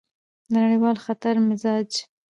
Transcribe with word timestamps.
د 0.47 0.49
نړیوال 0.61 0.97
خطر 1.05 1.33
مزاج: 1.47 1.89